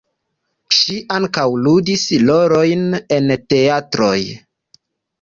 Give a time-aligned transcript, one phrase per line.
[0.77, 4.21] Ŝi ankaŭ ludis rolojn en teatroj.